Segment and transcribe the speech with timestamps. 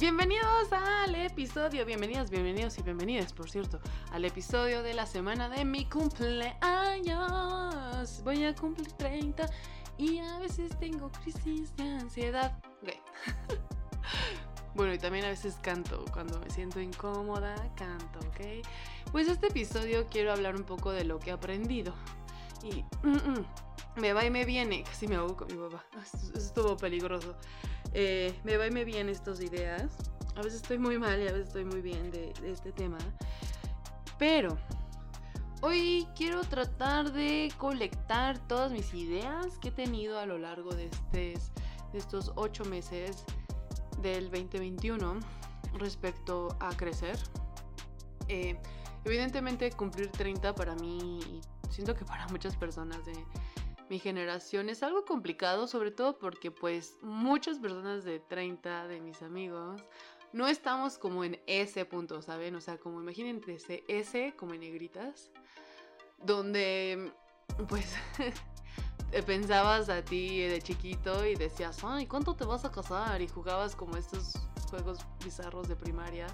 [0.00, 3.80] Bienvenidos al episodio, bienvenidos, bienvenidos y bienvenidas, por cierto,
[4.12, 6.54] al episodio de la semana de mi cumpleaños.
[8.24, 9.44] Voy a cumplir 30
[9.98, 12.58] y a veces tengo crisis de ansiedad.
[14.74, 18.66] bueno, y también a veces canto, cuando me siento incómoda, canto, ¿ok?
[19.12, 21.92] Pues este episodio quiero hablar un poco de lo que he aprendido.
[22.62, 25.84] Y mm, mm, me va y me viene, casi me hago con mi papá.
[26.34, 27.36] Estuvo peligroso.
[27.92, 29.90] Eh, me va y me viene estas ideas.
[30.36, 32.98] A veces estoy muy mal y a veces estoy muy bien de, este tema.
[34.18, 34.56] Pero
[35.62, 40.90] hoy quiero tratar de colectar todas mis ideas que he tenido a lo largo de,
[41.12, 41.38] de
[41.92, 43.24] estos ocho meses
[44.00, 45.20] del 2021
[45.74, 47.18] respecto a crecer.
[48.28, 48.56] Eh,
[49.04, 51.40] evidentemente cumplir 30 para mí, y
[51.72, 53.12] siento que para muchas personas de
[53.90, 59.20] mi generación es algo complicado, sobre todo porque pues muchas personas de 30 de mis
[59.20, 59.82] amigos
[60.32, 62.54] no estamos como en ese punto, ¿saben?
[62.54, 65.32] O sea, como imagínense ese S como en negritas,
[66.22, 67.12] donde
[67.68, 67.92] pues
[69.26, 73.20] pensabas a ti de chiquito y decías, ay, ¿cuánto te vas a casar?
[73.20, 74.34] Y jugabas como estos
[74.70, 76.28] juegos bizarros de primaria,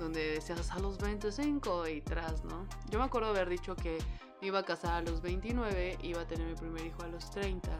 [0.00, 2.66] donde decías a los 25 y tras, ¿no?
[2.88, 3.98] Yo me acuerdo haber dicho que
[4.42, 7.70] iba a casar a los 29, iba a tener mi primer hijo a los 30.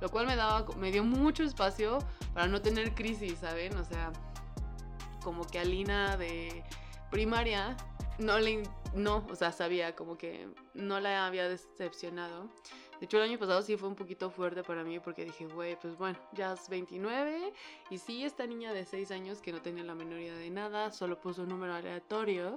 [0.00, 1.98] Lo cual me daba, me dio mucho espacio
[2.34, 3.76] para no tener crisis, ¿saben?
[3.76, 4.12] O sea,
[5.22, 6.62] como que a Lina de
[7.10, 7.76] primaria
[8.18, 8.62] no le,
[8.94, 12.48] no, o sea, sabía como que no la había decepcionado.
[12.98, 15.78] De hecho, el año pasado sí fue un poquito fuerte para mí porque dije, güey,
[15.78, 17.52] pues bueno, ya es 29
[17.90, 20.90] y sí, esta niña de 6 años que no tenía la menor idea de nada,
[20.90, 22.54] solo puso un número aleatorio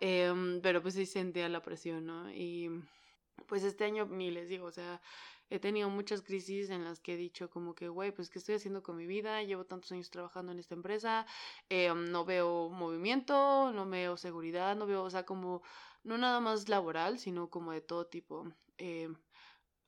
[0.00, 2.30] Em, pero pues sí sentía la presión, ¿no?
[2.32, 2.70] Y
[3.46, 5.00] pues este año ni les digo, o sea,
[5.50, 8.56] he tenido muchas crisis en las que he dicho como que, güey, pues ¿qué estoy
[8.56, 9.42] haciendo con mi vida?
[9.42, 11.26] Llevo tantos años trabajando en esta empresa,
[11.68, 15.62] em, no veo movimiento, no veo seguridad, no veo, o sea, como,
[16.04, 18.52] no nada más laboral, sino como de todo tipo.
[18.78, 19.16] Em,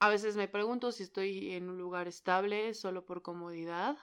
[0.00, 3.98] a veces me pregunto si estoy en un lugar estable solo por comodidad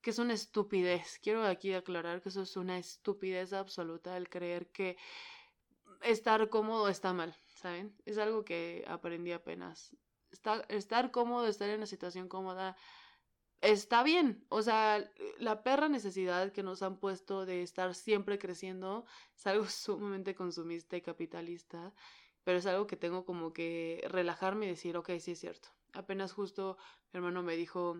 [0.00, 1.18] que es una estupidez.
[1.22, 4.96] Quiero aquí aclarar que eso es una estupidez absoluta el creer que
[6.02, 7.96] estar cómodo está mal, ¿saben?
[8.04, 9.96] Es algo que aprendí apenas.
[10.30, 12.76] Estar, estar cómodo, estar en una situación cómoda,
[13.60, 14.44] está bien.
[14.48, 19.04] O sea, la perra necesidad que nos han puesto de estar siempre creciendo
[19.36, 21.92] es algo sumamente consumista y capitalista,
[22.44, 25.68] pero es algo que tengo como que relajarme y decir, ok, sí es cierto.
[25.92, 26.78] Apenas justo
[27.12, 27.96] mi hermano me dijo,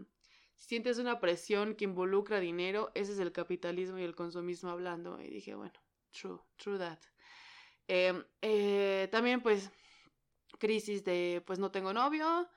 [0.56, 5.21] si sientes una presión que involucra dinero, ese es el capitalismo y el consumismo hablando.
[5.21, 5.72] Y dije, bueno,
[6.12, 7.00] true, true that.
[7.92, 9.68] Em, eh, también pues
[10.60, 12.48] crisis de pues no tengo novio,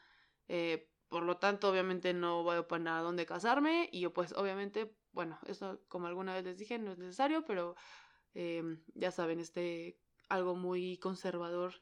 [0.47, 4.33] eh, por lo tanto obviamente no voy a poner a dónde casarme y yo pues
[4.33, 7.75] obviamente, bueno, eso como alguna vez les dije no es necesario, pero
[8.35, 9.97] em, ya saben, este
[10.29, 11.81] algo muy conservador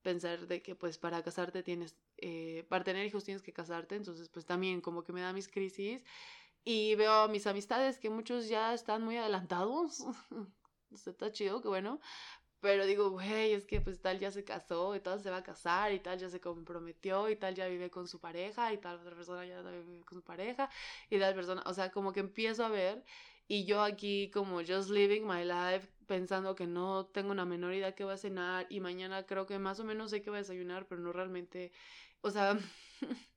[0.00, 4.30] pensar de que pues para casarte tienes, eh, para tener hijos tienes que casarte, entonces
[4.30, 6.02] pues también como que me da mis crisis
[6.64, 10.02] y veo a mis amistades que muchos ya están muy adelantados,
[11.06, 12.00] está chido, que bueno,
[12.66, 15.42] pero digo, güey, es que pues tal ya se casó y tal se va a
[15.44, 18.96] casar y tal ya se comprometió y tal ya vive con su pareja y tal
[18.96, 20.68] otra persona ya vive con su pareja
[21.08, 23.04] y tal persona, o sea, como que empiezo a ver
[23.46, 27.94] y yo aquí como just living my life pensando que no tengo una menor idea
[27.94, 30.40] que va a cenar y mañana creo que más o menos sé que va a
[30.40, 31.70] desayunar, pero no realmente,
[32.20, 32.58] o sea,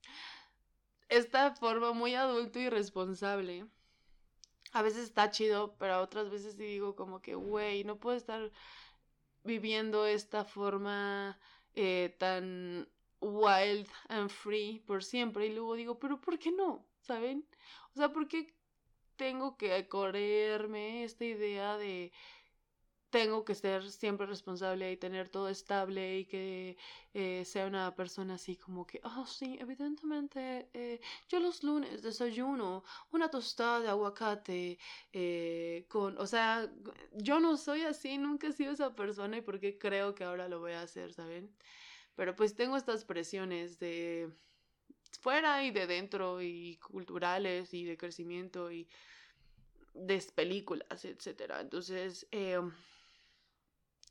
[1.09, 3.67] esta forma muy adulto y responsable.
[4.71, 8.51] A veces está chido, pero otras veces digo como que, güey, no puedo estar
[9.43, 11.39] viviendo esta forma
[11.75, 12.87] eh, tan
[13.21, 15.47] wild and free por siempre.
[15.47, 16.85] Y luego digo, pero ¿por qué no?
[17.01, 17.45] ¿Saben?
[17.93, 18.53] O sea, ¿por qué
[19.15, 22.11] tengo que correrme esta idea de
[23.09, 26.77] tengo que ser siempre responsable y tener todo estable y que
[27.13, 32.83] eh, sea una persona así como que, oh sí, evidentemente eh, yo los lunes desayuno
[33.11, 34.77] una tostada de aguacate
[35.11, 36.71] eh, con, o sea,
[37.13, 40.59] yo no soy así, nunca he sido esa persona y porque creo que ahora lo
[40.59, 41.55] voy a hacer, ¿saben?
[42.15, 44.29] Pero pues tengo estas presiones de
[45.21, 48.87] fuera y de dentro y culturales y de crecimiento y
[49.93, 51.61] de películas, etcétera.
[51.61, 52.27] Entonces,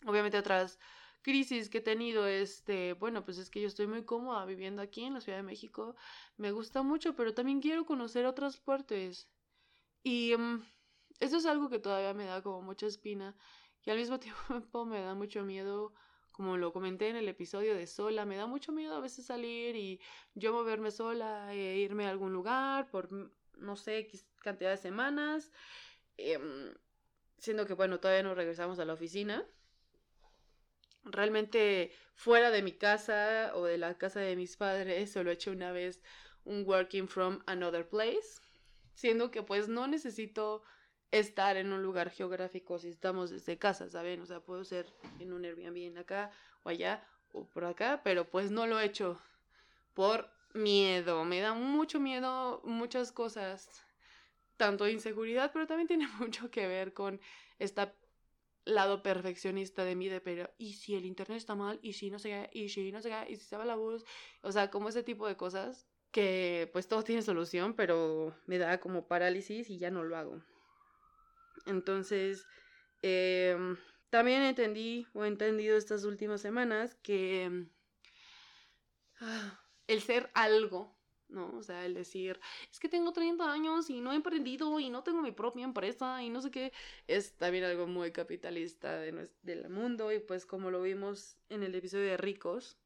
[0.06, 0.78] Obviamente otras
[1.22, 5.04] crisis que he tenido este, bueno, pues es que yo estoy muy cómoda viviendo aquí
[5.04, 5.96] en la Ciudad de México,
[6.36, 9.28] me gusta mucho, pero también quiero conocer otras partes.
[10.02, 10.62] Y um,
[11.20, 13.36] eso es algo que todavía me da como mucha espina
[13.84, 15.94] y al mismo tiempo me da mucho miedo,
[16.32, 19.76] como lo comenté en el episodio de sola, me da mucho miedo a veces salir
[19.76, 20.00] y
[20.34, 23.08] yo moverme sola e irme a algún lugar por,
[23.56, 24.08] no sé,
[24.42, 25.50] cantidad de semanas
[26.16, 26.74] em,
[27.38, 29.46] siendo que, bueno, todavía no regresamos a la oficina.
[31.04, 35.52] Realmente fuera de mi casa o de la casa de mis padres, solo he hecho
[35.52, 36.00] una vez
[36.44, 38.40] un working from another place,
[38.94, 40.62] siendo que pues no necesito
[41.10, 44.20] estar en un lugar geográfico si estamos desde casa, ¿saben?
[44.20, 44.86] O sea, puedo ser
[45.18, 46.30] en un Airbnb acá
[46.62, 49.20] o allá o por acá, pero pues no lo he hecho
[49.94, 53.84] por miedo, me da mucho miedo muchas cosas,
[54.56, 57.20] tanto inseguridad, pero también tiene mucho que ver con
[57.58, 57.88] este
[58.74, 62.18] lado perfeccionista de mí de pero y si el internet está mal y si no
[62.18, 64.04] se qué y si no se qué y si se va la luz
[64.42, 68.78] o sea como ese tipo de cosas que pues todo tiene solución pero me da
[68.80, 70.42] como parálisis y ya no lo hago.
[71.66, 72.46] Entonces
[73.02, 73.76] em,
[74.10, 77.66] también entendí o he entendido estas últimas semanas que
[79.20, 80.97] ah, el ser algo,
[81.28, 81.56] ¿no?
[81.56, 82.40] O sea, el decir,
[82.70, 86.22] es que tengo 30 años y no he emprendido y no tengo mi propia empresa
[86.22, 86.72] y no sé qué,
[87.06, 91.74] es también algo muy capitalista de del mundo y pues como lo vimos en el
[91.74, 92.76] episodio de ricos,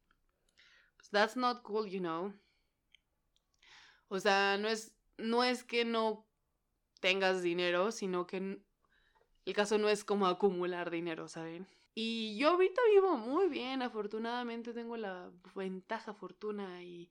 [0.96, 2.32] pues that's not cool, you know.
[4.08, 6.26] O sea, no es, no es que no
[7.00, 8.60] tengas dinero, sino que
[9.44, 11.66] el caso no es como acumular dinero, ¿saben?
[11.94, 17.10] Y yo ahorita vivo muy bien, afortunadamente tengo la ventaja, fortuna y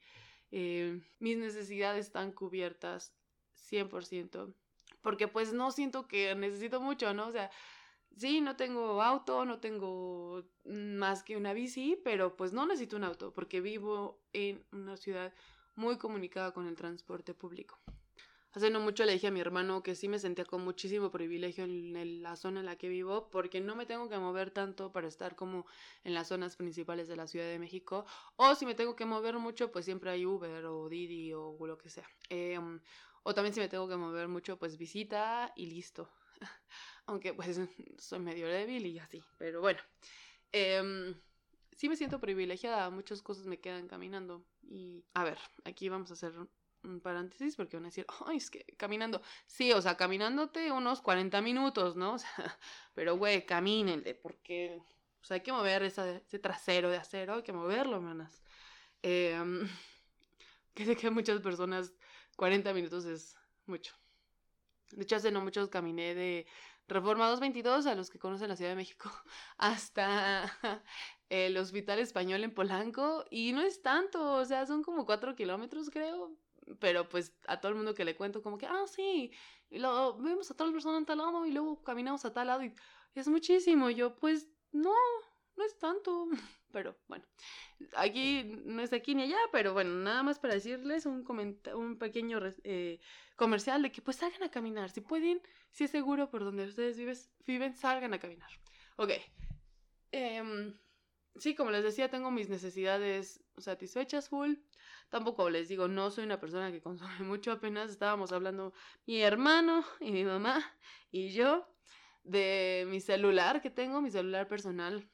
[0.51, 3.13] eh, mis necesidades están cubiertas
[3.69, 4.53] 100%.
[5.01, 7.27] Porque pues no siento que necesito mucho, ¿no?
[7.27, 7.49] O sea,
[8.17, 13.03] sí, no tengo auto, no tengo más que una bici, pero pues no necesito un
[13.03, 15.33] auto porque vivo en una ciudad
[15.75, 17.79] muy comunicada con el transporte público.
[18.53, 21.63] Hace no mucho le dije a mi hermano que sí me sentía con muchísimo privilegio
[21.63, 25.07] en la zona en la que vivo porque no me tengo que mover tanto para
[25.07, 25.65] estar como
[26.03, 28.05] en las zonas principales de la Ciudad de México.
[28.35, 31.77] O si me tengo que mover mucho, pues siempre hay Uber o Didi o lo
[31.77, 32.09] que sea.
[32.29, 32.81] Em,
[33.23, 36.09] o también si me tengo que mover mucho, pues visita y listo.
[37.05, 37.57] Aunque pues
[37.99, 39.23] soy medio débil y así.
[39.37, 39.79] Pero bueno.
[40.51, 41.15] Em,
[41.77, 42.89] sí me siento privilegiada.
[42.89, 44.43] Muchas cosas me quedan caminando.
[44.63, 46.33] Y a ver, aquí vamos a hacer
[47.01, 49.21] paréntesis porque van a decir, ay, es que caminando.
[49.45, 52.15] Sí, o sea, caminándote unos 40 minutos, ¿no?
[52.93, 54.81] Pero güey, camínenle, porque
[55.21, 58.41] o sea, hay que mover ese trasero de acero, hay que moverlo, hermanas.
[59.03, 59.39] Eh,
[60.73, 61.93] que sé que muchas personas
[62.37, 63.93] 40 minutos es mucho.
[64.91, 66.47] De hecho, hace no muchos caminé de
[66.87, 69.09] Reforma 222, a los que conocen la Ciudad de México,
[69.57, 70.51] hasta
[71.29, 73.25] el Hospital Español en Polanco.
[73.29, 76.35] Y no es tanto, o sea, son como 4 kilómetros, creo
[76.79, 79.31] pero pues a todo el mundo que le cuento como que, ah, sí,
[79.69, 82.73] lo vemos a tal persona en tal lado y luego caminamos a tal lado y
[83.15, 83.89] es muchísimo.
[83.89, 84.93] Yo, pues no,
[85.55, 86.27] no es tanto.
[86.71, 87.25] Pero bueno,
[87.97, 91.25] aquí no es aquí ni allá, pero bueno, nada más para decirles un,
[91.75, 93.01] un pequeño eh,
[93.35, 94.89] comercial de que pues salgan a caminar.
[94.89, 95.41] Si pueden,
[95.71, 98.49] si es seguro por donde ustedes vives, viven, salgan a caminar.
[98.95, 99.11] Ok.
[100.13, 100.73] Eh,
[101.35, 104.53] sí, como les decía, tengo mis necesidades satisfechas full.
[105.11, 108.73] Tampoco les digo, no soy una persona que consume mucho, apenas estábamos hablando
[109.05, 110.63] mi hermano y mi mamá
[111.11, 111.67] y yo
[112.23, 115.11] de mi celular que tengo, mi celular personal.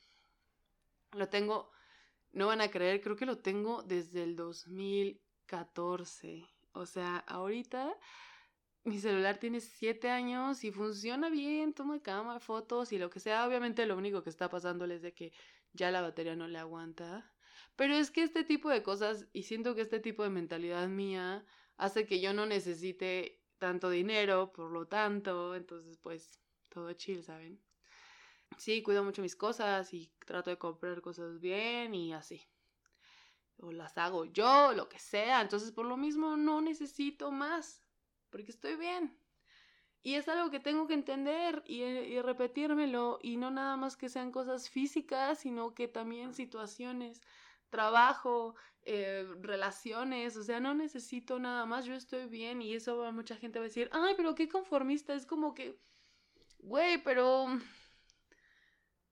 [1.13, 1.71] Lo tengo,
[2.31, 6.45] no van a creer, creo que lo tengo desde el 2014.
[6.73, 7.97] O sea, ahorita
[8.83, 13.47] mi celular tiene 7 años y funciona bien, toma cámara, fotos y lo que sea.
[13.47, 15.33] Obviamente lo único que está pasando es de que
[15.73, 17.33] ya la batería no le aguanta.
[17.77, 21.45] Pero es que este tipo de cosas, y siento que este tipo de mentalidad mía
[21.77, 27.61] hace que yo no necesite tanto dinero, por lo tanto, entonces pues todo chill, ¿saben?
[28.57, 32.41] Sí, cuido mucho mis cosas y trato de comprar cosas bien y así.
[33.57, 35.41] O las hago yo, lo que sea.
[35.41, 37.83] Entonces por lo mismo no necesito más,
[38.31, 39.15] porque estoy bien.
[40.01, 44.09] Y es algo que tengo que entender y, y, repetírmelo y no nada más que
[44.09, 47.21] sean cosas físicas, sino que también situaciones
[47.69, 53.35] trabajo, eh, relaciones, o sea, no necesito nada más, yo estoy bien y eso mucha
[53.35, 55.79] gente va a decir, ay, pero qué conformista, es como que,
[56.59, 57.47] güey, pero,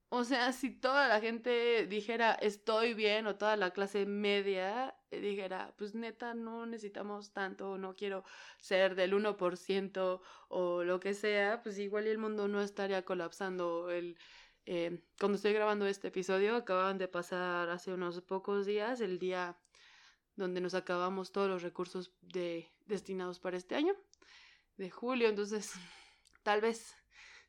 [0.09, 5.19] o sea, si toda la gente dijera estoy bien o toda la clase media eh,
[5.19, 8.23] dijera, pues neta, no necesitamos tanto, no quiero
[8.59, 14.17] ser del 1% o lo que sea, pues igual el mundo no estaría colapsando el
[14.65, 19.57] eh, cuando estoy grabando este episodio, acaban de pasar hace unos pocos días el día
[20.35, 23.95] donde nos acabamos todos los recursos de, destinados para este año,
[24.77, 25.71] de julio, entonces
[26.43, 26.95] tal vez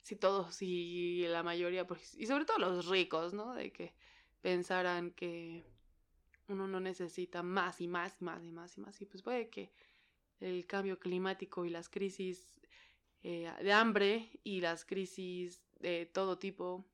[0.02, 3.54] si todos si la mayoría, y sobre todo los ricos, ¿no?
[3.54, 3.94] De que
[4.42, 5.64] pensaran que
[6.48, 9.48] uno no necesita más y más y más y más y más, y pues puede
[9.48, 9.72] que
[10.38, 12.60] el cambio climático y las crisis
[13.22, 16.84] eh, de hambre y las crisis de todo tipo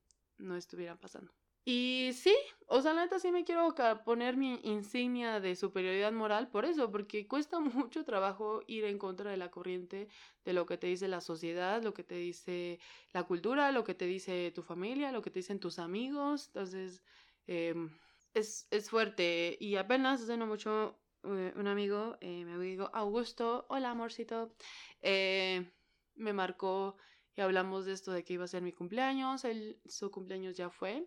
[0.43, 1.33] no estuvieran pasando.
[1.65, 2.35] Y sí,
[2.67, 3.73] o sea, la neta sí me quiero
[4.05, 9.31] poner mi insignia de superioridad moral por eso, porque cuesta mucho trabajo ir en contra
[9.31, 10.09] de la corriente
[10.45, 12.81] de lo que te dice la sociedad, lo que te dice
[13.13, 16.49] la cultura, lo que te dice tu familia, lo que te dicen tus amigos.
[16.49, 17.05] Entonces,
[17.47, 17.91] em,
[18.35, 19.57] es, es, fuerte.
[19.61, 24.53] Y apenas hace no mucho, eh, un amigo, eh, mi amigo Augusto, hola amorcito,
[25.01, 25.71] eh,
[26.17, 26.97] me marcó
[27.37, 30.71] y hablamos de esto de que iba a ser mi cumpleaños, el, su cumpleaños ya
[30.71, 31.07] fue.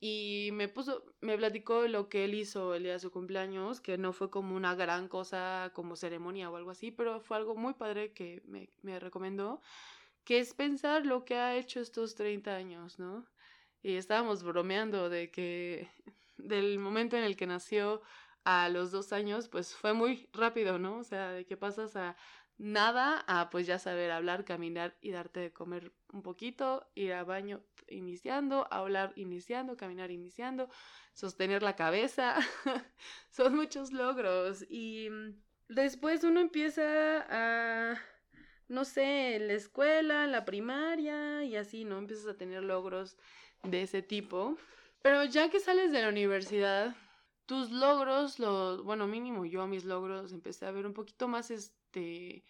[0.00, 3.98] Y me puso, me platicó lo que él hizo el día de su cumpleaños, que
[3.98, 7.74] no fue como una gran cosa como ceremonia o algo así, pero fue algo muy
[7.74, 9.60] padre que me, me recomendó,
[10.24, 13.26] que es pensar lo que ha hecho estos 30 años, ¿no?
[13.82, 15.88] Y estábamos bromeando de que
[16.36, 18.02] del momento en el que nació
[18.44, 20.98] a los dos años, pues fue muy rápido, ¿no?
[20.98, 22.16] O sea, de que pasas a
[22.58, 27.24] nada a pues ya saber hablar, caminar y darte de comer un poquito, ir al
[27.24, 30.68] baño iniciando, hablar iniciando, caminar iniciando,
[31.14, 32.36] sostener la cabeza.
[33.30, 37.98] Son muchos logros y mm, después uno empieza a
[38.68, 41.98] no sé, la escuela, la primaria y así, ¿no?
[41.98, 43.16] Empiezas a tener logros
[43.62, 44.56] de ese tipo.
[45.02, 46.94] Pero ya que sales de la universidad,
[47.46, 51.50] tus logros, los, bueno, mínimo yo mis logros empecé a ver un poquito más,
[51.98, 52.44] este,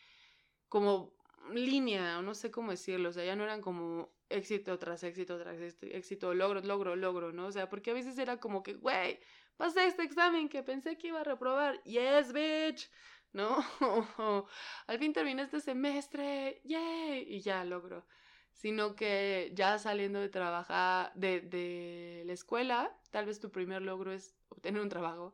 [0.69, 1.17] como
[1.53, 5.59] línea, no sé cómo decirlo, o sea, ya no eran como éxito tras éxito tras
[5.59, 7.47] éxito, logro, logro, logro, ¿no?
[7.47, 9.21] O sea, porque a veces era como que, güey,
[9.57, 12.91] pasé este examen que pensé que iba a reprobar, yes, bitch,
[13.33, 13.57] ¿no?
[14.87, 18.07] al fin terminé este semestre, yay, y ya logro.
[18.53, 24.13] Sino que ya saliendo de trabajar, de, de la escuela, tal vez tu primer logro
[24.13, 25.33] es obtener un trabajo.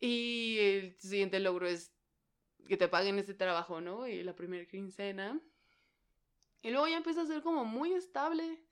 [0.00, 1.97] Y el siguiente logro es
[2.68, 4.06] que te paguen ese trabajo, ¿no?
[4.06, 5.40] Y la primera quincena.
[6.62, 8.62] Y luego ya empieza a ser como muy estable.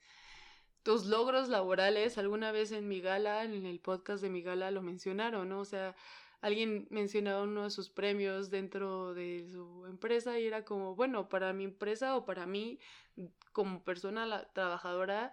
[0.83, 4.81] Tus logros laborales, alguna vez en mi gala, en el podcast de mi gala lo
[4.81, 5.59] mencionaron, ¿no?
[5.59, 5.95] O sea,
[6.41, 11.51] alguien mencionaba uno de sus premios dentro de su empresa y era como, bueno, para
[11.53, 12.79] mi empresa o para mí
[13.51, 15.31] como persona trabajadora,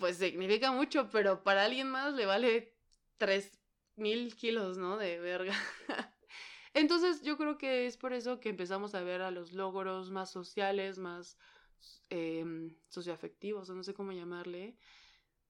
[0.00, 2.74] pues significa mucho, pero para alguien más le vale
[3.18, 3.52] tres
[3.96, 4.96] mil kilos, ¿no?
[4.96, 5.54] De verga.
[6.74, 10.30] Entonces yo creo que es por eso que empezamos a ver a los logros más
[10.30, 11.38] sociales, más
[12.10, 12.44] eh,
[12.88, 14.76] socioafectivos, o no sé cómo llamarle,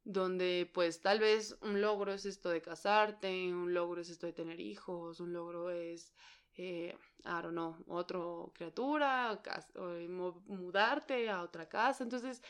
[0.05, 4.35] donde pues tal vez un logro es esto de casarte, un logro es esto de
[4.35, 6.13] tener hijos, un logro es,
[6.57, 8.21] eh, I don't know, otra
[8.53, 9.43] criatura,
[10.47, 12.05] mudarte a otra casa.
[12.05, 12.43] Entonces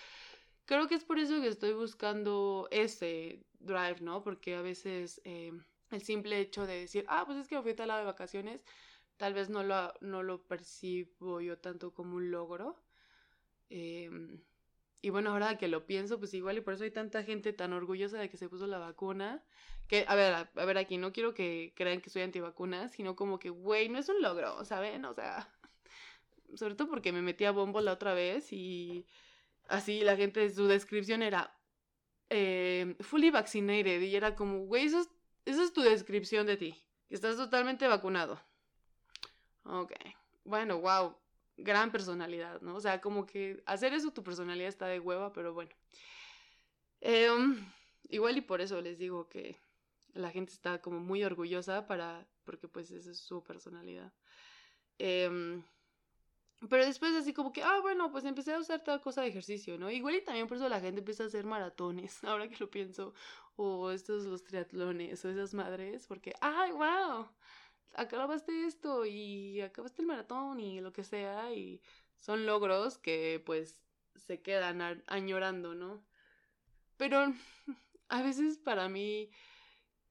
[0.65, 4.25] creo que es por eso que estoy buscando ese drive, ¿no?
[4.25, 5.53] Porque a veces eh,
[5.95, 8.07] el simple hecho de decir, ah, pues es que me fui a tal lado de
[8.07, 8.65] vacaciones,
[9.17, 12.83] tal vez no lo, no lo percibo yo tanto como un logro.
[13.71, 14.41] Em,
[15.03, 17.73] y bueno, ahora que lo pienso, pues igual y por eso hay tanta gente tan
[17.73, 19.45] orgullosa de que se puso la vacuna.
[19.89, 23.17] Que, a ver, a, a ver, aquí no quiero que crean que soy antivacuna, sino
[23.17, 25.05] como que, güey, no es un logro, ¿saben?
[25.05, 25.49] O sea,
[26.55, 29.07] sobre todo porque me metí a bombo la otra vez y
[29.69, 31.55] así la gente, su descripción era
[32.31, 35.11] eh, fully vaccinated y era como, güey, eso es,
[35.45, 38.41] esa es tu descripción de ti, que estás totalmente vacunado.
[39.65, 39.93] Ok,
[40.45, 41.15] bueno, wow,
[41.57, 42.77] gran personalidad, ¿no?
[42.77, 45.71] O sea, como que hacer eso tu personalidad está de hueva, pero bueno.
[47.01, 47.65] Em,
[48.09, 49.57] igual y por eso les digo que
[50.15, 54.13] la gente está como muy orgullosa para, porque pues esa es su personalidad.
[54.99, 55.63] Eh,
[56.69, 59.79] pero después así como que, ah, bueno, pues empecé a usar tal cosa de ejercicio,
[59.79, 59.91] ¿no?
[59.91, 63.15] Igual y también por eso la gente empieza a hacer maratones, ahora que lo pienso,
[63.57, 67.29] o estos los triatlones, o esas madres, porque, ay, wow,
[67.95, 71.81] acabaste esto y acabaste el maratón y lo que sea, y
[72.19, 73.81] son logros que pues
[74.17, 76.05] se quedan añorando, ¿no?
[76.97, 77.33] Pero
[78.09, 79.31] a veces para mí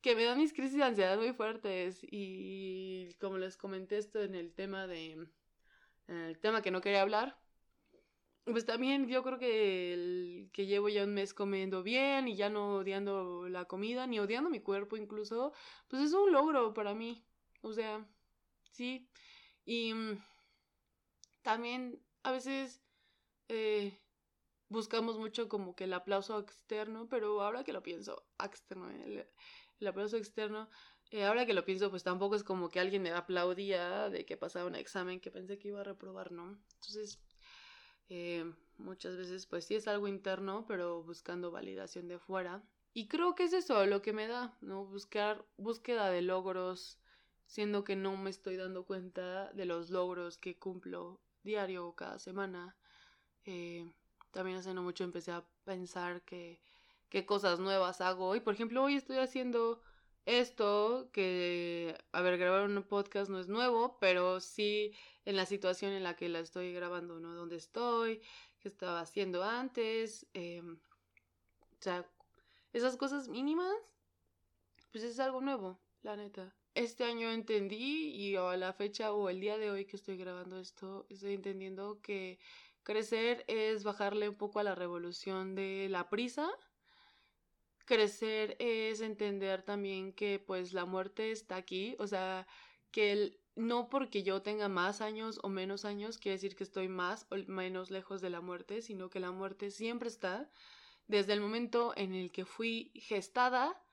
[0.02, 4.36] que me dan mis crisis de ansiedad muy fuertes y como les comenté esto en
[4.36, 5.28] el tema de
[6.08, 7.43] el tema que no quería hablar.
[8.46, 12.50] Pues también yo creo que el que llevo ya un mes comiendo bien y ya
[12.50, 15.54] no odiando la comida, ni odiando mi cuerpo incluso,
[15.88, 17.24] pues es un logro para mí.
[17.62, 18.06] O sea,
[18.72, 19.10] sí.
[19.66, 20.20] Y mm,
[21.42, 22.82] también a veces
[23.50, 23.98] eh,
[24.70, 30.18] buscamos mucho como que el aplauso externo, pero ahora que lo pienso, externo, el aplauso
[30.18, 30.70] externo
[31.12, 34.38] eh, ahora que lo pienso, pues tampoco es como que alguien me aplaudía de que
[34.38, 36.60] pasaba un examen que pensé que iba a reprobar, ¿no?
[36.76, 37.20] Entonces,
[38.10, 38.46] eh,
[38.78, 42.64] muchas veces pues sí es algo interno, pero buscando validación de fuera.
[42.94, 44.86] Y creo que es eso lo que me da, ¿no?
[44.86, 47.00] Buscar búsqueda de logros,
[47.48, 52.20] siendo que no me estoy dando cuenta de los logros que cumplo diario o cada
[52.20, 52.76] semana.
[53.46, 53.92] Eh,
[54.32, 56.60] también hace no mucho empecé a pensar que
[57.10, 58.40] qué cosas nuevas hago hoy.
[58.40, 59.82] Por ejemplo, hoy estoy haciendo
[60.26, 64.94] esto, que, a ver, grabar un podcast no es nuevo, pero sí
[65.26, 67.34] en la situación en la que la estoy grabando, ¿no?
[67.34, 68.22] Dónde estoy,
[68.60, 70.26] qué estaba haciendo antes.
[70.34, 72.10] Em, o sea,
[72.72, 73.76] esas cosas mínimas,
[74.92, 76.56] pues es algo nuevo, la neta.
[76.76, 80.58] Este año entendí y a la fecha o el día de hoy que estoy grabando
[80.60, 82.40] esto, estoy entendiendo que
[82.84, 86.50] crecer es bajarle un poco a la revolución de la prisa
[87.86, 92.48] crecer es entender también que pues la muerte está aquí, o sea,
[92.92, 96.88] que el, no porque yo tenga más años o menos años quiere decir que estoy
[96.88, 100.50] más o menos lejos de la muerte, sino que la muerte siempre está.
[101.08, 103.84] Desde el momento en el que fui gestada,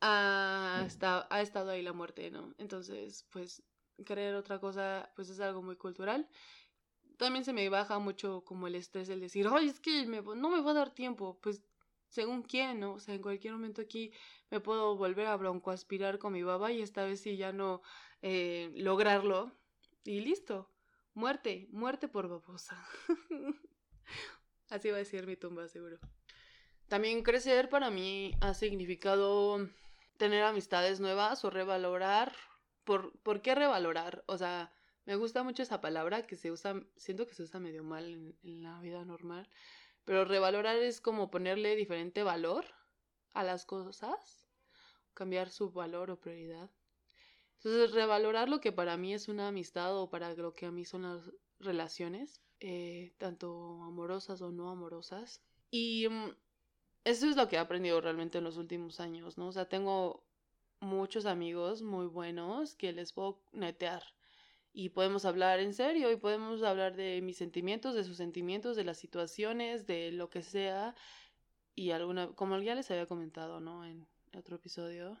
[0.00, 0.86] ha,
[1.30, 2.54] ha estado ahí la muerte, ¿no?
[2.58, 3.62] Entonces, pues,
[4.04, 6.28] creer otra cosa, pues es algo muy cultural.
[7.16, 10.60] También se me baja mucho como el estrés el decir, ay, es que no me
[10.60, 11.40] va a dar tiempo.
[11.40, 11.64] Pues
[12.08, 12.94] según quién, ¿no?
[12.94, 14.12] O sea, en cualquier momento aquí
[14.50, 17.82] me puedo volver a broncoaspirar con mi baba y esta vez sí ya no
[18.22, 19.52] eh, lograrlo.
[20.04, 20.70] Y listo.
[21.14, 22.82] Muerte, muerte por babosa.
[24.70, 25.98] Así va a decir mi tumba, seguro.
[26.88, 29.68] También crecer para mí ha significado
[30.16, 32.32] tener amistades nuevas o revalorar.
[32.84, 34.24] ¿Por, ¿por qué revalorar?
[34.26, 34.72] O sea,
[35.04, 38.62] me gusta mucho esa palabra que se usa, siento que se usa medio mal en
[38.62, 39.48] la vida normal
[40.08, 42.64] pero revalorar es como ponerle diferente valor
[43.34, 44.48] a las cosas,
[45.12, 46.70] cambiar su valor o prioridad.
[47.56, 50.86] Entonces, revalorar lo que para mí es una amistad o para lo que a mí
[50.86, 55.42] son las relaciones, eh, tanto amorosas o no amorosas.
[55.70, 56.34] Y mm,
[57.04, 59.48] eso es lo que he aprendido realmente en los últimos años, ¿no?
[59.48, 60.24] O sea, tengo
[60.80, 64.02] muchos amigos muy buenos que les puedo netear
[64.78, 68.84] y podemos hablar en serio y podemos hablar de mis sentimientos, de sus sentimientos, de
[68.84, 70.94] las situaciones, de lo que sea.
[71.74, 73.84] Y alguna, como ya les había comentado, ¿no?
[73.84, 75.18] En otro episodio.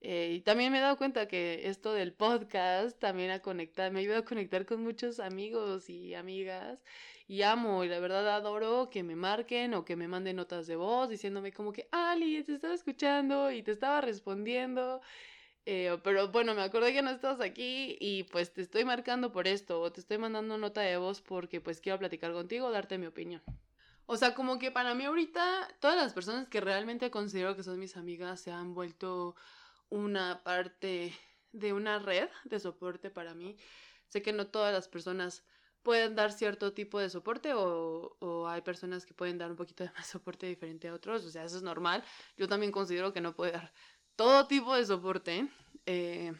[0.00, 4.00] Eh, y también me he dado cuenta que esto del podcast también ha conectado, me
[4.00, 6.82] ha ayudado a conectar con muchos amigos y amigas.
[7.28, 10.74] Y amo, y la verdad adoro que me marquen o que me manden notas de
[10.74, 15.00] voz diciéndome como que, Ali, te estaba escuchando y te estaba respondiendo.
[15.66, 19.48] Eh, pero bueno, me acordé que no estabas aquí y pues te estoy marcando por
[19.48, 23.06] esto o te estoy mandando nota de voz porque pues quiero platicar contigo, darte mi
[23.06, 23.42] opinión.
[24.06, 27.78] O sea, como que para mí ahorita todas las personas que realmente considero que son
[27.78, 29.34] mis amigas se han vuelto
[29.88, 31.14] una parte
[31.52, 33.56] de una red de soporte para mí.
[34.08, 35.44] Sé que no todas las personas
[35.82, 39.84] pueden dar cierto tipo de soporte o, o, hay personas que pueden dar un poquito
[39.84, 42.02] de más soporte diferente a otros, o sea, eso es normal.
[42.36, 43.72] Yo también considero que no puede dar
[44.16, 45.48] todo tipo de soporte.
[45.86, 46.32] Eh,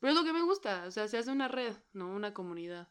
[0.00, 2.08] pero es lo que me gusta, o sea, se hace una red, ¿no?
[2.08, 2.88] Una comunidad.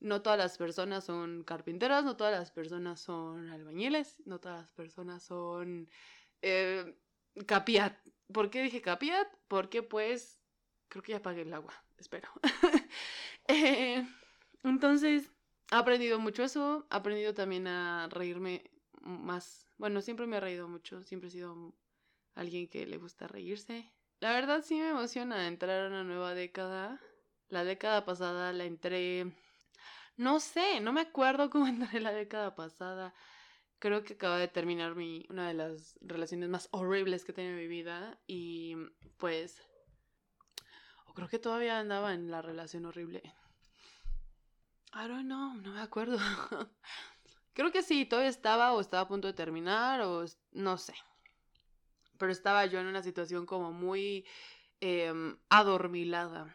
[0.00, 4.72] No todas las personas son carpinteras, no todas las personas son albañiles, no todas las
[4.72, 5.90] personas son
[6.42, 6.96] eh,
[7.46, 7.98] capiat.
[8.32, 9.26] ¿Por qué dije capiat?
[9.48, 10.40] Porque pues
[10.88, 12.28] creo que ya apagué el agua, espero.
[13.50, 14.06] Eh,
[14.62, 15.32] entonces,
[15.72, 19.66] he aprendido mucho eso, he aprendido también a reírme más.
[19.78, 21.72] Bueno, siempre me he reído mucho, siempre he sido
[22.38, 23.90] alguien que le gusta reírse.
[24.20, 27.00] La verdad sí me emociona entrar a una nueva década.
[27.48, 29.32] La década pasada la entré...
[30.16, 33.14] No sé, no me acuerdo cómo entré la década pasada.
[33.78, 37.54] Creo que acaba de terminar mi, una de las relaciones más horribles que he tenido
[37.54, 38.18] en mi vida.
[38.26, 38.76] Y
[39.16, 39.60] pues...
[41.06, 43.22] O creo que todavía andaba en la relación horrible.
[44.94, 46.18] I don't know, no me acuerdo.
[47.52, 50.94] creo que sí, todavía estaba o estaba a punto de terminar o no sé
[52.18, 54.26] pero estaba yo en una situación como muy
[54.80, 56.54] em, adormilada.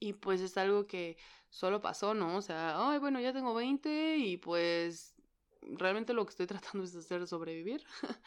[0.00, 1.16] Y pues es algo que
[1.50, 2.36] solo pasó, ¿no?
[2.36, 5.14] O sea, ay, bueno, ya tengo 20 y pues
[5.62, 7.84] realmente lo que estoy tratando es hacer sobrevivir,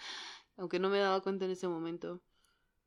[0.58, 2.22] aunque no me daba cuenta en ese momento.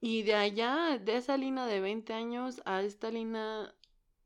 [0.00, 3.74] Y de allá, de esa línea de 20 años a esta línea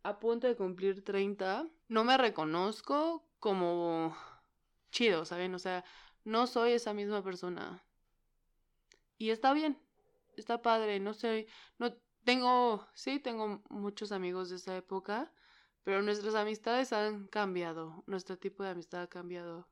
[0.03, 4.15] a punto de cumplir 30, no me reconozco como
[4.91, 5.55] chido, ¿saben?
[5.55, 5.85] O sea,
[6.25, 7.83] no soy esa misma persona.
[9.23, 9.79] Y está bien,
[10.37, 11.47] está padre, no sé,
[11.79, 15.33] no tengo, sí, tengo muchos amigos de esa época,
[15.85, 19.69] pero nuestras amistades han cambiado, nuestro tipo de amistad ha cambiado.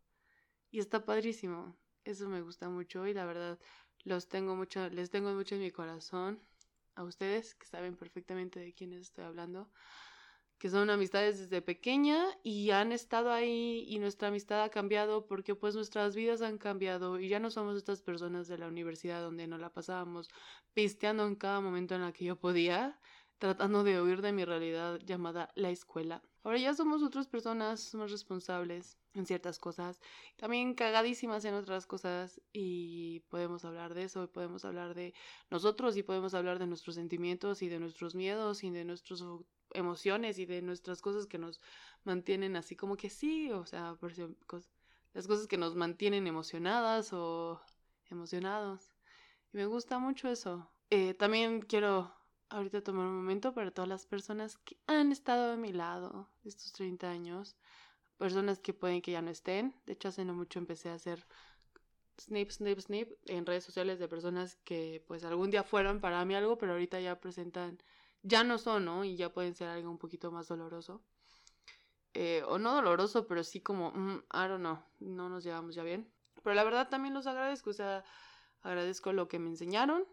[0.70, 3.58] Y está padrísimo, eso me gusta mucho y la verdad
[4.04, 6.40] los tengo mucho, les tengo mucho en mi corazón
[6.94, 9.68] a ustedes que saben perfectamente de quiénes estoy hablando
[10.60, 15.54] que son amistades desde pequeña y han estado ahí y nuestra amistad ha cambiado porque
[15.54, 19.46] pues nuestras vidas han cambiado y ya no somos estas personas de la universidad donde
[19.46, 20.28] nos la pasábamos
[20.74, 23.00] pisteando en cada momento en la que yo podía,
[23.38, 26.29] tratando de huir de mi realidad llamada la escuela.
[26.42, 30.00] Ahora ya somos otras personas más responsables en ciertas cosas,
[30.37, 35.12] también cagadísimas en otras cosas y podemos hablar de eso, y podemos hablar de
[35.50, 39.22] nosotros y podemos hablar de nuestros sentimientos y de nuestros miedos y de nuestras
[39.72, 41.61] emociones y de nuestras cosas que nos
[42.05, 43.98] mantienen así como que sí, o sea,
[45.12, 47.61] las cosas que nos mantienen emocionadas o
[48.11, 48.92] emocionados.
[49.53, 50.70] Y me gusta mucho eso.
[50.90, 52.14] Eh, también quiero
[52.50, 56.72] ahorita tomar un momento para todas las personas que han estado a mi lado estos
[56.72, 57.56] 30 años.
[58.18, 59.74] Personas que pueden que ya no estén.
[59.86, 61.26] De hecho, hace no mucho empecé a hacer
[62.20, 66.34] snip, snip, snip en redes sociales de personas que pues algún día fueron para mí
[66.34, 67.78] algo, pero ahorita ya presentan,
[68.22, 69.04] ya no son, ¿no?
[69.04, 71.02] Y ya pueden ser algo un poquito más doloroso.
[72.12, 75.82] Eh, o no doloroso, pero sí como, mm, I don't know, no nos llevamos ya
[75.82, 76.12] bien.
[76.42, 78.04] Pero la verdad también los agradezco, o sea,
[78.62, 80.04] agradezco lo que me enseñaron,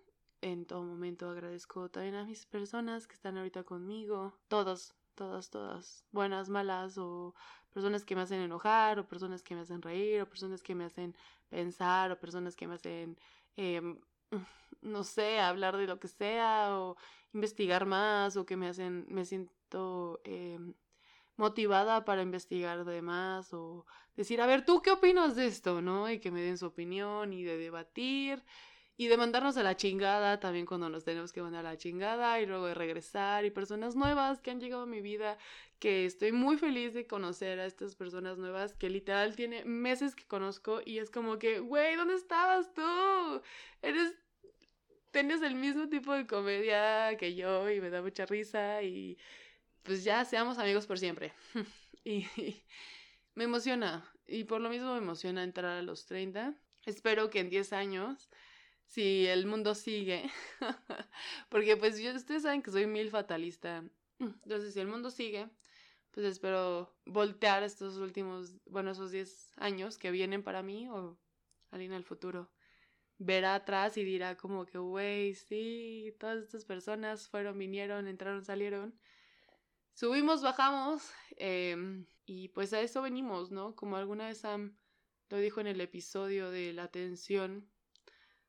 [0.41, 6.05] en todo momento agradezco también a mis personas que están ahorita conmigo, todos, todas, todas,
[6.11, 7.33] buenas, malas o
[7.73, 10.85] personas que me hacen enojar o personas que me hacen reír o personas que me
[10.85, 11.15] hacen
[11.49, 13.17] pensar o personas que me hacen,
[13.55, 13.99] em,
[14.81, 16.97] no sé, hablar de lo que sea o
[17.33, 20.73] investigar más o que me hacen, me siento em,
[21.35, 25.81] motivada para investigar de más o decir, a ver, ¿tú qué opinas de esto?
[25.81, 26.09] ¿No?
[26.09, 28.43] Y que me den su opinión y de debatir
[28.97, 32.41] y de mandarnos a la chingada también cuando nos tenemos que mandar a la chingada
[32.41, 35.37] y luego de regresar y personas nuevas que han llegado a mi vida
[35.79, 40.25] que estoy muy feliz de conocer a estas personas nuevas que literal tiene meses que
[40.25, 43.41] conozco y es como que, güey, ¿dónde estabas tú?
[43.83, 44.15] Eres
[45.11, 49.17] tienes el mismo tipo de comedia que yo y me da mucha risa y
[49.83, 51.33] pues ya seamos amigos por siempre.
[52.03, 52.63] y, y
[53.35, 56.55] me emociona y por lo mismo me emociona entrar a los 30.
[56.85, 58.29] Espero que en 10 años
[58.87, 60.29] si el mundo sigue.
[61.49, 63.83] Porque pues yo, ustedes saben que soy mil fatalista.
[64.19, 65.49] Entonces, si el mundo sigue,
[66.11, 71.19] pues espero voltear estos últimos, bueno, esos 10 años que vienen para mí o
[71.69, 72.49] alguien en el futuro
[73.19, 78.97] verá atrás y dirá como que, güey, sí, todas estas personas fueron, vinieron, entraron, salieron.
[79.93, 83.75] Subimos, bajamos em, y pues a eso venimos, ¿no?
[83.75, 84.77] Como alguna vez Sam
[85.29, 87.67] lo dijo en el episodio de la atención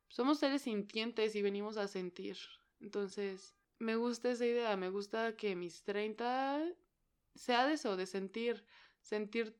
[0.08, 2.36] somos seres sintientes y venimos a sentir.
[2.80, 6.64] Entonces, me gusta esa idea, me gusta que mis 30
[7.34, 8.64] sea de eso, de sentir,
[9.00, 9.56] sentir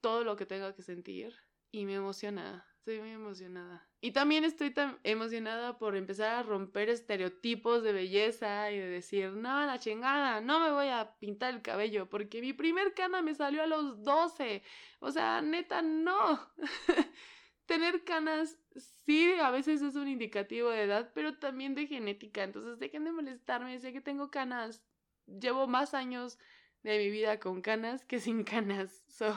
[0.00, 1.34] todo lo que tenga que sentir.
[1.72, 3.88] Y me emociona, estoy muy emocionada.
[4.00, 9.30] Y también estoy tan emocionada por empezar a romper estereotipos de belleza y de decir,
[9.32, 13.34] no, la chingada, no me voy a pintar el cabello porque mi primer cana me
[13.34, 14.62] salió a los 12.
[14.98, 16.40] O sea, neta, no.
[17.70, 22.42] Tener canas sí a veces es un indicativo de edad, pero también de genética.
[22.42, 24.82] Entonces dejen de molestarme, sé que tengo canas.
[25.28, 26.36] Llevo más años
[26.82, 29.04] de mi vida con canas que sin canas.
[29.06, 29.36] So,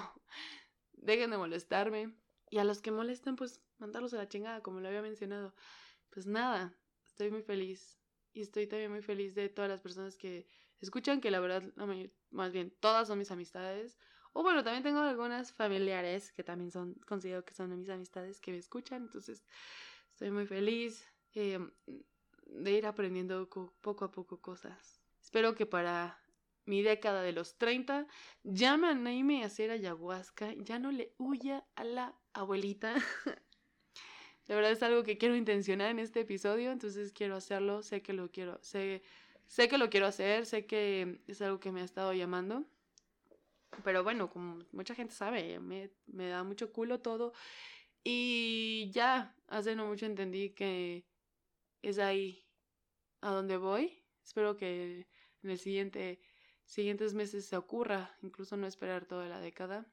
[0.93, 2.15] dejen de molestarme.
[2.49, 5.53] Y a los que molestan, pues mandarlos a la chingada, como lo había mencionado.
[6.09, 7.99] Pues nada, estoy muy feliz.
[8.33, 10.47] Y estoy también muy feliz de todas las personas que
[10.79, 11.71] escuchan, que la verdad,
[12.31, 13.95] más bien, todas son mis amistades.
[14.33, 18.51] O bueno, también tengo algunas familiares que también son, considero que son mis amistades que
[18.51, 19.45] me escuchan, entonces
[20.09, 21.59] estoy muy feliz eh,
[22.47, 23.47] de ir aprendiendo
[23.81, 25.01] poco a poco cosas.
[25.21, 26.19] Espero que para
[26.65, 28.07] mi década de los 30
[28.43, 32.95] ya me anime a hacer ayahuasca, ya no le huya a la abuelita.
[34.47, 38.11] De verdad es algo que quiero intencionar en este episodio, entonces quiero hacerlo, sé que
[38.11, 39.01] lo quiero, sé,
[39.47, 42.65] sé que lo quiero hacer, sé que es algo que me ha estado llamando.
[43.83, 47.33] Pero bueno, como mucha gente sabe, me, me da mucho culo todo.
[48.03, 51.05] Y ya, hace no mucho entendí que
[51.81, 52.45] es ahí
[53.21, 54.03] a donde voy.
[54.23, 55.07] Espero que
[55.43, 56.19] en el siguiente
[56.65, 59.85] siguientes meses se ocurra, incluso no esperar toda la década.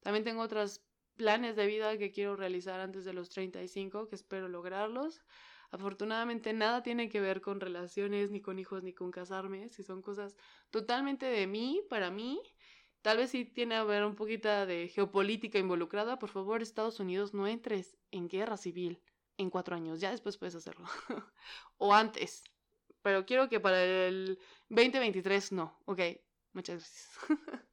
[0.00, 0.82] También tengo otros
[1.16, 5.22] planes de vida que quiero realizar antes de los 35, que espero lograrlos.
[5.70, 10.00] Afortunadamente nada tiene que ver con relaciones, ni con hijos, ni con casarme, si son
[10.00, 10.36] cosas
[10.70, 12.40] totalmente de mí, para mí,
[13.06, 16.18] Tal vez sí tiene a ver un poquito de geopolítica involucrada.
[16.18, 19.00] Por favor, Estados Unidos, no entres en guerra civil
[19.36, 20.00] en cuatro años.
[20.00, 20.88] Ya después puedes hacerlo.
[21.78, 22.42] o antes.
[23.02, 24.40] Pero quiero que para el
[24.70, 25.78] 2023 no.
[25.84, 26.00] Ok,
[26.52, 27.10] muchas gracias.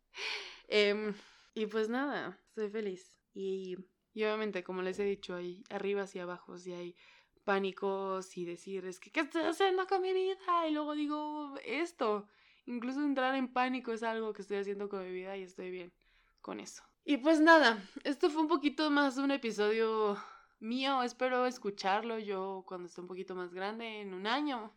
[0.67, 1.15] Em,
[1.55, 3.17] y pues nada, estoy feliz.
[3.33, 3.75] Y,
[4.13, 6.95] y, obviamente, como les he dicho, hay arriba y abajo, y hay
[7.43, 10.67] pánicos y decir, es que, ¿qué estoy haciendo con mi vida?
[10.69, 12.27] Y luego digo, esto.
[12.65, 15.93] Incluso entrar en pánico es algo que estoy haciendo con mi vida y estoy bien
[16.41, 16.83] con eso.
[17.05, 20.17] Y pues nada, esto fue un poquito más un episodio
[20.59, 21.03] mío.
[21.03, 24.73] Espero escucharlo yo cuando esté un poquito más grande, en un año,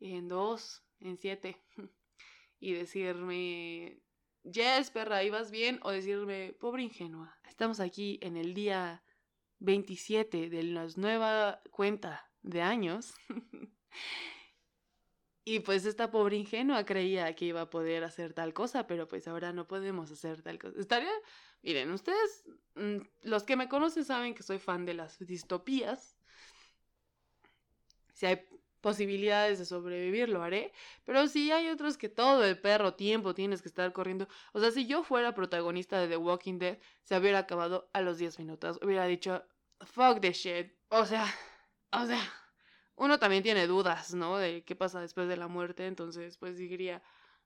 [0.00, 1.62] en dos, en siete.
[2.60, 4.00] Y decirme,
[4.44, 9.04] yes, perra, ibas bien, o decirme, pobre ingenua, estamos aquí en el día
[9.58, 13.12] 27 de la nueva cuenta de años.
[15.44, 19.28] y pues esta pobre ingenua creía que iba a poder hacer tal cosa, pero pues
[19.28, 20.80] ahora no podemos hacer tal cosa.
[20.80, 21.12] Estaría,
[21.62, 22.44] miren, ustedes,
[22.76, 26.16] mm, los que me conocen saben que soy fan de las distopías.
[28.14, 28.46] Si hay
[28.80, 30.72] posibilidades de sobrevivir, lo haré.
[31.04, 34.28] Pero si hay otros que todo el perro tiempo tienes que estar corriendo.
[34.52, 38.18] O sea, si yo fuera protagonista de The Walking Dead, se hubiera acabado a los
[38.18, 38.78] 10 minutos.
[38.82, 39.42] Hubiera dicho,
[39.80, 40.72] fuck the shit.
[40.88, 41.26] O sea,
[41.92, 42.20] o sea,
[42.96, 44.38] uno también tiene dudas, ¿no?
[44.38, 45.86] De qué pasa después de la muerte.
[45.86, 47.02] Entonces, pues diría,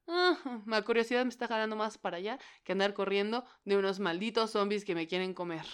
[0.06, 4.52] ah, la curiosidad me está jalando más para allá que andar corriendo de unos malditos
[4.52, 5.66] zombies que me quieren comer.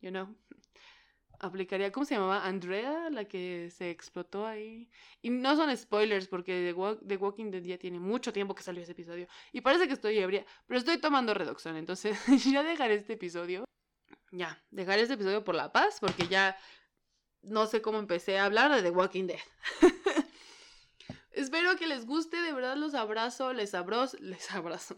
[0.00, 0.34] You know?
[1.42, 2.46] aplicaría, ¿cómo se llamaba?
[2.46, 4.88] Andrea, la que se explotó ahí.
[5.20, 6.72] Y no son spoilers porque
[7.06, 9.26] The, Walking Dead ya tiene mucho tiempo que salió ese episodio.
[9.52, 12.16] Y parece que estoy ebria, pero estoy tomando redoxón, entonces
[12.50, 13.64] ya dejaré este episodio.
[14.30, 16.56] Ya, dejaré este episodio por la paz porque ya
[17.42, 19.40] no sé cómo empecé a hablar de The Walking Dead.
[21.32, 24.94] Espero que les guste, de verdad los abrazo, les abrazo, les abrazo.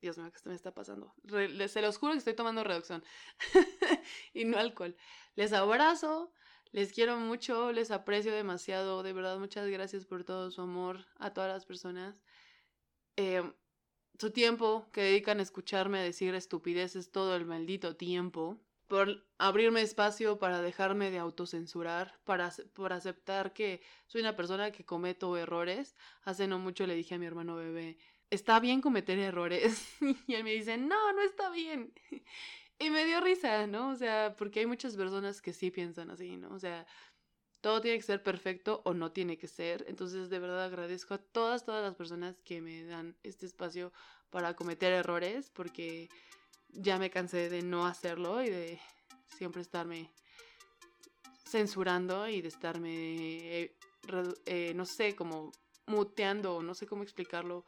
[0.00, 1.14] Dios mío, ¿qué me está pasando?
[1.26, 3.02] se los juro que estoy tomando reducción
[4.34, 4.96] y no alcohol.
[5.34, 6.32] Les abrazo,
[6.70, 9.02] les quiero mucho, les aprecio demasiado.
[9.02, 12.22] De verdad, muchas gracias por todo su amor a todas las personas.
[13.16, 13.42] Eh,
[14.18, 18.60] su tiempo que dedican a escucharme decir estupideces todo el maldito tiempo.
[18.88, 24.84] Por abrirme espacio para dejarme de autocensurar, para, por aceptar que soy una persona que
[24.84, 25.96] cometo errores.
[26.22, 27.98] Hace no mucho le dije a mi hermano bebé,
[28.30, 29.88] está bien cometer errores.
[30.26, 31.92] y él me dice, no, no está bien.
[32.78, 33.90] y me dio risa, ¿no?
[33.90, 36.50] O sea, porque hay muchas personas que sí piensan así, ¿no?
[36.50, 36.86] O sea,
[37.60, 39.84] todo tiene que ser perfecto o no tiene que ser.
[39.88, 43.92] Entonces, de verdad agradezco a todas, todas las personas que me dan este espacio
[44.30, 46.08] para cometer errores, porque
[46.68, 48.80] ya me cansé de no hacerlo y de
[49.26, 50.10] siempre estarme
[51.44, 53.76] censurando y de estarme, eh,
[54.46, 55.52] eh, no sé, como
[55.86, 57.64] muteando, no sé cómo explicarlo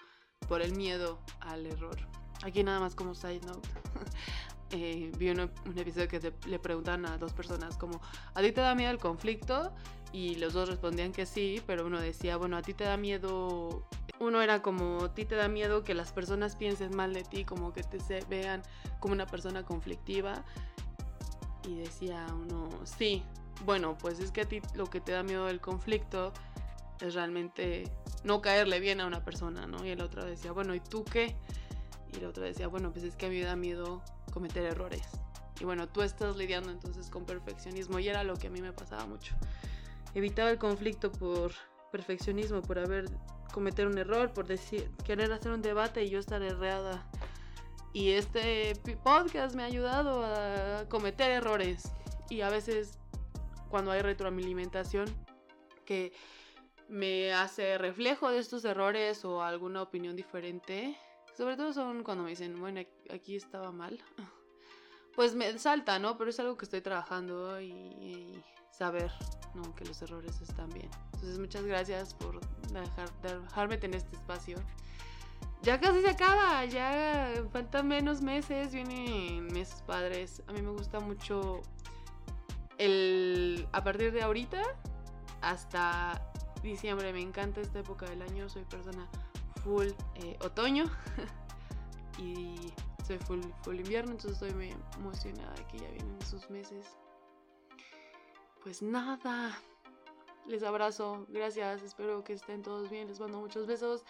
[0.48, 1.96] por el miedo al error.
[2.42, 3.68] Aquí nada más como side note.
[4.70, 8.02] Eh, vi un, episodio que le preguntan a dos personas como,
[8.34, 9.74] ¿a ti te da miedo el conflicto?
[10.12, 13.88] Y los dos respondían que sí, pero uno decía, bueno, a ti te da miedo...
[14.20, 17.44] Uno era como, a ti te da miedo que las personas piensen mal de ti,
[17.44, 18.62] como que te vean
[18.98, 20.44] como una persona conflictiva.
[21.66, 23.22] Y decía uno, sí,
[23.64, 26.32] bueno, pues es que a ti lo que te da miedo del conflicto
[27.00, 27.90] es realmente
[28.24, 29.84] no caerle bien a una persona, ¿no?
[29.84, 31.36] Y el otro decía, bueno, ¿y tú qué?
[32.12, 34.02] Y el otro decía, bueno, pues es que a mí me da miedo
[34.32, 35.06] cometer errores.
[35.60, 38.72] Y bueno, tú estás lidiando entonces con perfeccionismo y era lo que a mí me
[38.72, 39.34] pasaba mucho.
[40.14, 41.52] Evitaba el conflicto por
[41.90, 43.06] perfeccionismo, por haber
[43.52, 47.08] cometer un error, por decir, querer hacer un debate y yo estar errada.
[47.92, 51.92] Y este podcast me ha ayudado a cometer errores.
[52.28, 52.98] Y a veces
[53.68, 55.06] cuando hay retroalimentación,
[55.84, 56.12] que
[56.88, 60.96] me hace reflejo de estos errores o alguna opinión diferente.
[61.36, 62.80] Sobre todo son cuando me dicen, bueno,
[63.10, 63.98] aquí estaba mal.
[65.14, 66.16] Pues me salta, ¿no?
[66.16, 68.40] Pero es algo que estoy trabajando y,
[68.78, 69.12] saber,
[69.54, 69.74] ¿no?
[69.74, 70.88] Que los errores están bien.
[71.14, 72.40] Entonces muchas gracias por
[73.22, 74.58] dejarme tener este espacio.
[75.62, 80.42] Ya casi se acaba, ya faltan menos meses, vienen meses padres.
[80.46, 81.62] A mí me gusta mucho
[82.78, 83.66] el...
[83.72, 84.62] A partir de ahorita
[85.40, 86.22] hasta
[86.62, 87.12] diciembre.
[87.12, 88.48] Me encanta esta época del año.
[88.48, 89.08] Soy persona
[89.64, 90.84] full eh, otoño
[92.18, 92.72] y
[93.04, 94.12] soy full, full invierno.
[94.12, 96.86] Entonces estoy muy emocionada que ya vienen esos meses.
[98.62, 99.60] Pues nada.
[100.46, 101.26] Les abrazo.
[101.28, 101.82] Gracias.
[101.82, 103.08] Espero que estén todos bien.
[103.08, 104.04] Les mando muchos besos.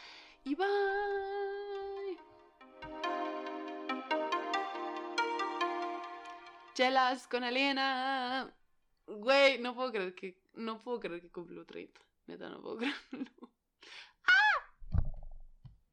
[0.45, 2.19] Y bye.
[6.75, 8.55] Chelas con Aliena.
[9.07, 12.01] Güey, no puedo creer que no puedo creer que cumplo 30.
[12.27, 12.77] Neta, no puedo
[13.11, 13.51] creerlo.